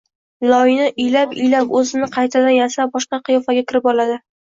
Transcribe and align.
loyini 0.51 0.87
iylab-iylab, 1.03 1.77
o’zini 1.83 2.09
qaytadan 2.17 2.59
yasab, 2.59 2.93
boshqa 2.99 3.25
qiyofaga 3.31 3.69
kirib 3.71 3.97
oladi. 3.97 4.23